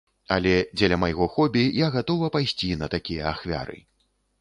[0.35, 3.79] Але дзеля майго хобі я гатова пайсці на такія ахвяры.